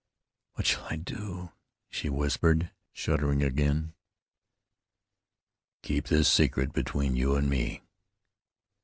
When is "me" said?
7.47-7.83